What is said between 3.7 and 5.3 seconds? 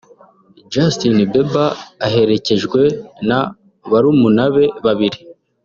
barumuna be babiri